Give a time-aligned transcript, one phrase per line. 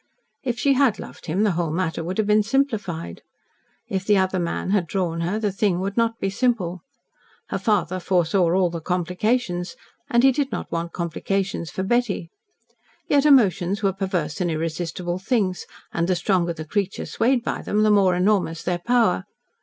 [0.41, 3.21] If she had loved him, the whole matter would have been simplified.
[3.87, 6.81] If the other man had drawn her, the thing would not be simple.
[7.49, 9.75] Her father foresaw all the complications
[10.09, 12.31] and he did not want complications for Betty.
[13.09, 17.83] Yet emotions were perverse and irresistible things, and the stronger the creature swayed by them,
[17.83, 19.25] the more enormous their power.